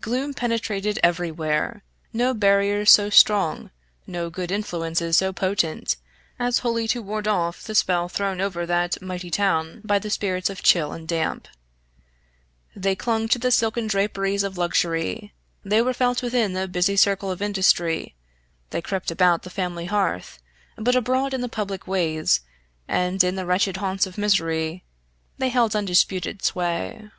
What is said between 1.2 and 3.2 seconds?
where; no barriers so